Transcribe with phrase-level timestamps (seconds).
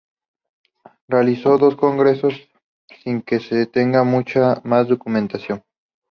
[1.07, 2.49] Realizó dos congresos
[3.03, 5.63] sin que se tenga mucha más documentación.